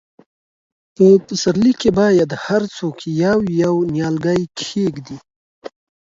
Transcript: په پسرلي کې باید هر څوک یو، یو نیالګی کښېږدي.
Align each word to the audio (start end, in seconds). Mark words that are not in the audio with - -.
په 0.95 1.05
پسرلي 1.27 1.73
کې 1.81 1.89
باید 1.99 2.29
هر 2.45 2.61
څوک 2.75 2.97
یو، 3.23 3.39
یو 3.63 3.75
نیالګی 3.93 4.41
کښېږدي. 4.57 5.17